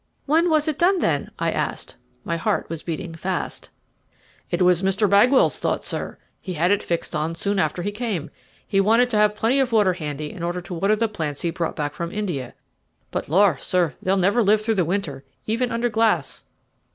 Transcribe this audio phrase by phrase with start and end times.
[0.25, 1.95] "When was it done, then?" I asked.
[2.23, 3.69] My heart was beating fast.
[4.49, 5.07] "It was Mr.
[5.07, 8.31] Bagwell's thought, sir; he had it fixed on soon after he came.
[8.65, 11.51] He wanted to have plenty of water handy in order to water the plants he
[11.51, 12.55] brought back from India;
[13.11, 13.57] but, lor!
[13.59, 16.45] sir, they'll never live through the winter, even under glass."